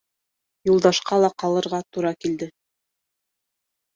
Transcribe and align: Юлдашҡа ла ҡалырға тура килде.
Юлдашҡа 0.69 1.19
ла 1.23 1.29
ҡалырға 1.43 1.81
тура 1.97 2.13
килде. 2.25 2.49